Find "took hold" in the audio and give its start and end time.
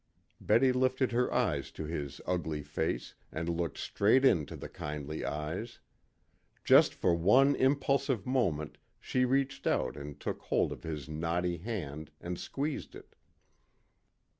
10.19-10.71